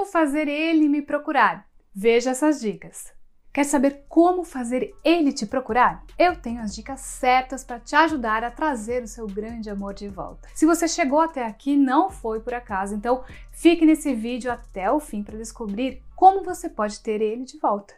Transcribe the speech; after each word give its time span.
Como 0.00 0.10
fazer 0.10 0.48
ele 0.48 0.88
me 0.88 1.02
procurar? 1.02 1.68
Veja 1.94 2.30
essas 2.30 2.58
dicas. 2.58 3.12
Quer 3.52 3.64
saber 3.64 4.06
como 4.08 4.44
fazer 4.44 4.94
ele 5.04 5.30
te 5.30 5.44
procurar? 5.44 6.02
Eu 6.18 6.34
tenho 6.34 6.62
as 6.62 6.74
dicas 6.74 7.00
certas 7.00 7.62
para 7.62 7.78
te 7.78 7.94
ajudar 7.94 8.42
a 8.42 8.50
trazer 8.50 9.02
o 9.02 9.06
seu 9.06 9.26
grande 9.26 9.68
amor 9.68 9.92
de 9.92 10.08
volta. 10.08 10.48
Se 10.54 10.64
você 10.64 10.88
chegou 10.88 11.20
até 11.20 11.44
aqui, 11.44 11.76
não 11.76 12.10
foi 12.10 12.40
por 12.40 12.54
acaso, 12.54 12.94
então 12.94 13.22
fique 13.52 13.84
nesse 13.84 14.14
vídeo 14.14 14.50
até 14.50 14.90
o 14.90 15.00
fim 15.00 15.22
para 15.22 15.36
descobrir 15.36 16.02
como 16.16 16.42
você 16.42 16.70
pode 16.70 16.98
ter 17.00 17.20
ele 17.20 17.44
de 17.44 17.58
volta. 17.58 17.92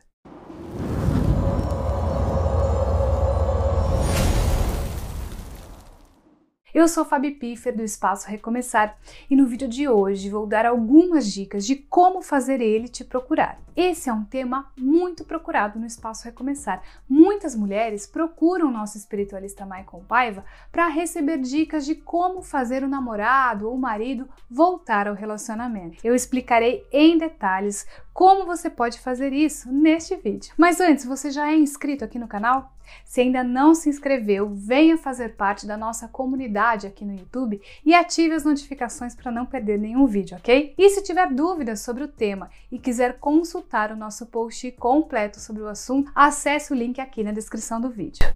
Eu 6.74 6.88
sou 6.88 7.04
Fabi 7.04 7.32
Piffer 7.32 7.76
do 7.76 7.82
Espaço 7.82 8.26
Recomeçar 8.26 8.96
e 9.28 9.36
no 9.36 9.44
vídeo 9.44 9.68
de 9.68 9.86
hoje 9.86 10.30
vou 10.30 10.46
dar 10.46 10.64
algumas 10.64 11.30
dicas 11.30 11.66
de 11.66 11.76
como 11.76 12.22
fazer 12.22 12.62
ele 12.62 12.88
te 12.88 13.04
procurar. 13.04 13.58
Esse 13.76 14.08
é 14.08 14.12
um 14.12 14.24
tema 14.24 14.72
muito 14.74 15.22
procurado 15.22 15.78
no 15.78 15.84
Espaço 15.84 16.24
Recomeçar. 16.24 16.82
Muitas 17.06 17.54
mulheres 17.54 18.06
procuram 18.06 18.68
o 18.68 18.70
nosso 18.70 18.96
espiritualista 18.96 19.66
Michael 19.66 20.02
Paiva 20.08 20.46
para 20.70 20.88
receber 20.88 21.36
dicas 21.38 21.84
de 21.84 21.94
como 21.94 22.40
fazer 22.40 22.82
o 22.82 22.88
namorado 22.88 23.68
ou 23.68 23.74
o 23.74 23.78
marido 23.78 24.26
voltar 24.50 25.06
ao 25.06 25.14
relacionamento. 25.14 25.98
Eu 26.02 26.14
explicarei 26.14 26.86
em 26.90 27.18
detalhes 27.18 27.86
como 28.12 28.44
você 28.44 28.68
pode 28.68 29.00
fazer 29.00 29.32
isso 29.32 29.72
neste 29.72 30.16
vídeo. 30.16 30.52
Mas 30.56 30.80
antes, 30.80 31.04
você 31.04 31.30
já 31.30 31.50
é 31.50 31.56
inscrito 31.56 32.04
aqui 32.04 32.18
no 32.18 32.28
canal? 32.28 32.72
Se 33.04 33.22
ainda 33.22 33.42
não 33.42 33.74
se 33.74 33.88
inscreveu, 33.88 34.50
venha 34.54 34.98
fazer 34.98 35.30
parte 35.36 35.66
da 35.66 35.76
nossa 35.76 36.08
comunidade 36.08 36.86
aqui 36.86 37.04
no 37.04 37.14
YouTube 37.14 37.60
e 37.84 37.94
ative 37.94 38.34
as 38.34 38.44
notificações 38.44 39.14
para 39.14 39.32
não 39.32 39.46
perder 39.46 39.78
nenhum 39.78 40.06
vídeo, 40.06 40.36
ok? 40.36 40.74
E 40.76 40.90
se 40.90 41.02
tiver 41.02 41.32
dúvidas 41.32 41.80
sobre 41.80 42.04
o 42.04 42.08
tema 42.08 42.50
e 42.70 42.78
quiser 42.78 43.18
consultar 43.18 43.90
o 43.90 43.96
nosso 43.96 44.26
post 44.26 44.70
completo 44.72 45.40
sobre 45.40 45.62
o 45.62 45.68
assunto, 45.68 46.12
acesse 46.14 46.72
o 46.72 46.76
link 46.76 47.00
aqui 47.00 47.24
na 47.24 47.32
descrição 47.32 47.80
do 47.80 47.88
vídeo. 47.88 48.26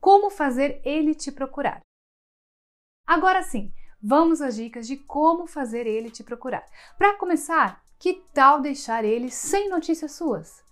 Como 0.00 0.30
fazer 0.30 0.80
ele 0.84 1.14
te 1.14 1.32
procurar? 1.32 1.80
Agora 3.06 3.42
sim, 3.42 3.72
vamos 4.02 4.40
às 4.40 4.56
dicas 4.56 4.86
de 4.86 4.96
como 4.96 5.46
fazer 5.46 5.86
ele 5.86 6.10
te 6.10 6.24
procurar. 6.24 6.64
Para 6.98 7.16
começar, 7.16 7.82
que 7.98 8.22
tal 8.34 8.60
deixar 8.60 9.04
ele 9.04 9.30
sem 9.30 9.68
notícias 9.68 10.12
suas? 10.12 10.62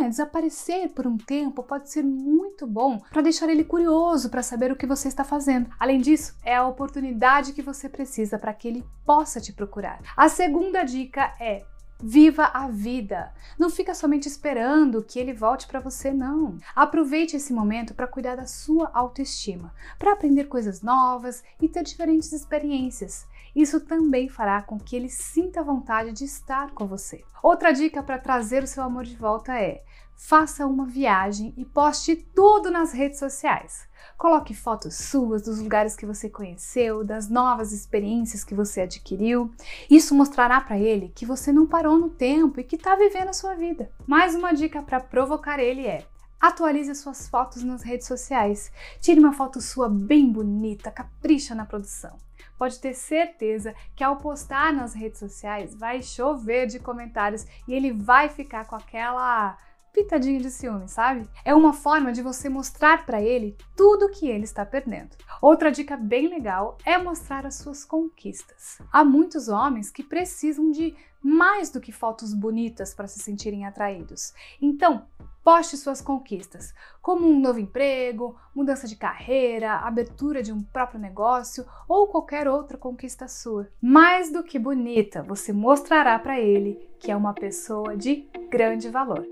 É, 0.00 0.08
desaparecer 0.08 0.88
por 0.90 1.06
um 1.06 1.16
tempo 1.16 1.62
pode 1.62 1.90
ser 1.90 2.02
muito 2.02 2.66
bom 2.66 3.00
para 3.10 3.22
deixar 3.22 3.48
ele 3.48 3.64
curioso 3.64 4.30
para 4.30 4.42
saber 4.42 4.70
o 4.70 4.76
que 4.76 4.86
você 4.86 5.08
está 5.08 5.24
fazendo. 5.24 5.68
Além 5.78 6.00
disso, 6.00 6.36
é 6.44 6.54
a 6.54 6.66
oportunidade 6.66 7.52
que 7.52 7.62
você 7.62 7.88
precisa 7.88 8.38
para 8.38 8.54
que 8.54 8.68
ele 8.68 8.84
possa 9.04 9.40
te 9.40 9.52
procurar. 9.52 10.00
A 10.16 10.28
segunda 10.28 10.84
dica 10.84 11.32
é 11.40 11.64
Viva 12.02 12.50
a 12.52 12.68
vida. 12.68 13.32
Não 13.58 13.70
fica 13.70 13.94
somente 13.94 14.28
esperando 14.28 15.02
que 15.02 15.18
ele 15.18 15.32
volte 15.32 15.66
para 15.66 15.80
você, 15.80 16.12
não. 16.12 16.58
Aproveite 16.74 17.36
esse 17.36 17.52
momento 17.52 17.94
para 17.94 18.06
cuidar 18.06 18.36
da 18.36 18.46
sua 18.46 18.90
autoestima, 18.92 19.72
para 19.98 20.12
aprender 20.12 20.44
coisas 20.44 20.82
novas 20.82 21.42
e 21.60 21.68
ter 21.68 21.82
diferentes 21.82 22.32
experiências. 22.32 23.26
Isso 23.54 23.80
também 23.80 24.28
fará 24.28 24.60
com 24.60 24.78
que 24.78 24.96
ele 24.96 25.08
sinta 25.08 25.62
vontade 25.62 26.12
de 26.12 26.24
estar 26.24 26.72
com 26.72 26.86
você. 26.86 27.22
Outra 27.42 27.72
dica 27.72 28.02
para 28.02 28.18
trazer 28.18 28.64
o 28.64 28.66
seu 28.66 28.82
amor 28.82 29.04
de 29.04 29.16
volta 29.16 29.58
é: 29.58 29.84
faça 30.16 30.66
uma 30.66 30.86
viagem 30.86 31.52
e 31.56 31.64
poste 31.64 32.16
tudo 32.16 32.70
nas 32.70 32.92
redes 32.92 33.18
sociais. 33.18 33.88
Coloque 34.16 34.54
fotos 34.54 34.94
suas 34.94 35.42
dos 35.42 35.60
lugares 35.60 35.96
que 35.96 36.06
você 36.06 36.28
conheceu, 36.30 37.04
das 37.04 37.28
novas 37.28 37.72
experiências 37.72 38.44
que 38.44 38.54
você 38.54 38.82
adquiriu. 38.82 39.50
Isso 39.90 40.14
mostrará 40.14 40.60
para 40.60 40.78
ele 40.78 41.12
que 41.14 41.26
você 41.26 41.52
não 41.52 41.66
parou 41.66 41.98
no 41.98 42.08
tempo 42.08 42.60
e 42.60 42.64
que 42.64 42.76
está 42.76 42.94
vivendo 42.94 43.28
a 43.28 43.32
sua 43.32 43.54
vida. 43.54 43.90
Mais 44.06 44.34
uma 44.34 44.52
dica 44.52 44.82
para 44.82 45.00
provocar 45.00 45.58
ele 45.58 45.86
é: 45.86 46.06
Atualize 46.40 46.90
as 46.90 46.98
suas 46.98 47.28
fotos 47.28 47.62
nas 47.64 47.82
redes 47.82 48.06
sociais. 48.06 48.70
Tire 49.00 49.18
uma 49.18 49.32
foto 49.32 49.60
sua 49.60 49.88
bem 49.88 50.30
bonita, 50.30 50.90
capricha 50.90 51.54
na 51.54 51.64
produção. 51.64 52.16
Pode 52.56 52.78
ter 52.78 52.94
certeza 52.94 53.74
que 53.96 54.04
ao 54.04 54.16
postar 54.16 54.72
nas 54.72 54.94
redes 54.94 55.18
sociais 55.18 55.74
vai 55.74 56.02
chover 56.02 56.66
de 56.66 56.78
comentários 56.78 57.44
e 57.66 57.74
ele 57.74 57.92
vai 57.92 58.28
ficar 58.28 58.66
com 58.66 58.76
aquela 58.76 59.56
pitadinha 59.94 60.40
de 60.40 60.50
ciúme, 60.50 60.88
sabe? 60.88 61.26
É 61.44 61.54
uma 61.54 61.72
forma 61.72 62.12
de 62.12 62.20
você 62.20 62.48
mostrar 62.48 63.06
para 63.06 63.22
ele 63.22 63.56
tudo 63.76 64.10
que 64.10 64.28
ele 64.28 64.44
está 64.44 64.66
perdendo. 64.66 65.16
Outra 65.40 65.70
dica 65.70 65.96
bem 65.96 66.28
legal 66.28 66.76
é 66.84 66.98
mostrar 66.98 67.46
as 67.46 67.54
suas 67.54 67.84
conquistas. 67.84 68.78
Há 68.92 69.04
muitos 69.04 69.48
homens 69.48 69.90
que 69.90 70.02
precisam 70.02 70.70
de 70.70 70.94
mais 71.22 71.70
do 71.70 71.80
que 71.80 71.92
fotos 71.92 72.34
bonitas 72.34 72.92
para 72.92 73.06
se 73.06 73.20
sentirem 73.20 73.64
atraídos. 73.64 74.34
Então, 74.60 75.06
poste 75.42 75.76
suas 75.76 76.02
conquistas, 76.02 76.74
como 77.00 77.26
um 77.26 77.40
novo 77.40 77.58
emprego, 77.58 78.36
mudança 78.54 78.86
de 78.86 78.96
carreira, 78.96 79.76
abertura 79.76 80.42
de 80.42 80.52
um 80.52 80.60
próprio 80.60 81.00
negócio 81.00 81.64
ou 81.88 82.08
qualquer 82.08 82.48
outra 82.48 82.76
conquista 82.76 83.28
sua. 83.28 83.70
Mais 83.80 84.30
do 84.30 84.42
que 84.42 84.58
bonita, 84.58 85.22
você 85.22 85.52
mostrará 85.52 86.18
para 86.18 86.38
ele 86.38 86.74
que 86.98 87.10
é 87.10 87.16
uma 87.16 87.32
pessoa 87.32 87.96
de 87.96 88.28
grande 88.50 88.88
valor. 88.90 89.26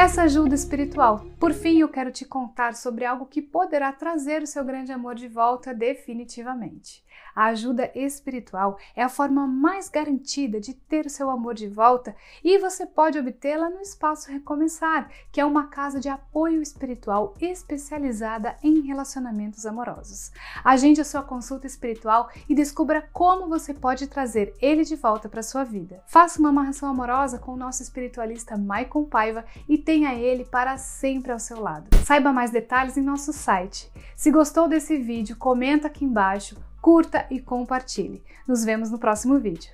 Peça 0.00 0.22
ajuda 0.22 0.54
espiritual. 0.54 1.26
Por 1.38 1.52
fim, 1.52 1.80
eu 1.80 1.86
quero 1.86 2.10
te 2.10 2.24
contar 2.24 2.74
sobre 2.74 3.04
algo 3.04 3.26
que 3.26 3.42
poderá 3.42 3.92
trazer 3.92 4.40
o 4.42 4.46
seu 4.46 4.64
grande 4.64 4.90
amor 4.90 5.14
de 5.14 5.28
volta 5.28 5.74
definitivamente. 5.74 7.04
A 7.34 7.46
ajuda 7.46 7.90
espiritual 7.94 8.78
é 8.94 9.02
a 9.02 9.08
forma 9.08 9.46
mais 9.46 9.88
garantida 9.88 10.60
de 10.60 10.74
ter 10.74 11.08
seu 11.08 11.30
amor 11.30 11.54
de 11.54 11.68
volta 11.68 12.14
e 12.42 12.58
você 12.58 12.86
pode 12.86 13.18
obtê-la 13.18 13.70
no 13.70 13.80
Espaço 13.80 14.30
Recomeçar, 14.30 15.10
que 15.32 15.40
é 15.40 15.44
uma 15.44 15.68
casa 15.68 16.00
de 16.00 16.08
apoio 16.08 16.60
espiritual 16.60 17.34
especializada 17.40 18.56
em 18.62 18.80
relacionamentos 18.80 19.64
amorosos. 19.64 20.32
Agende 20.64 21.00
a 21.00 21.04
sua 21.04 21.22
consulta 21.22 21.66
espiritual 21.66 22.28
e 22.48 22.54
descubra 22.54 23.08
como 23.12 23.48
você 23.48 23.72
pode 23.72 24.06
trazer 24.06 24.54
ele 24.60 24.84
de 24.84 24.96
volta 24.96 25.28
para 25.28 25.42
sua 25.42 25.64
vida. 25.64 26.02
Faça 26.06 26.38
uma 26.38 26.48
amarração 26.48 26.88
amorosa 26.88 27.38
com 27.38 27.52
o 27.52 27.56
nosso 27.56 27.82
espiritualista 27.82 28.56
Maicon 28.56 29.04
Paiva 29.04 29.44
e 29.68 29.78
tenha 29.78 30.14
ele 30.14 30.44
para 30.44 30.76
sempre 30.76 31.32
ao 31.32 31.38
seu 31.38 31.60
lado. 31.60 31.88
Saiba 32.04 32.32
mais 32.32 32.50
detalhes 32.50 32.96
em 32.96 33.02
nosso 33.02 33.32
site. 33.32 33.90
Se 34.16 34.30
gostou 34.30 34.68
desse 34.68 34.98
vídeo, 34.98 35.36
comenta 35.36 35.86
aqui 35.86 36.04
embaixo 36.04 36.56
curta 36.80 37.26
e 37.30 37.40
compartilhe. 37.40 38.22
Nos 38.46 38.64
vemos 38.64 38.90
no 38.90 38.98
próximo 38.98 39.38
vídeo. 39.38 39.72